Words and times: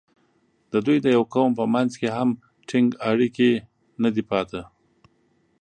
د 0.71 0.73
دوی 0.85 0.97
د 1.01 1.05
یوه 1.15 1.27
قوم 1.33 1.51
په 1.59 1.65
منځ 1.73 1.91
کې 1.99 2.07
هم 2.17 2.29
ټینګ 2.69 2.89
اړیکې 3.09 3.51
نه 4.03 4.09
دي 4.15 4.23
پاتې. 4.31 4.61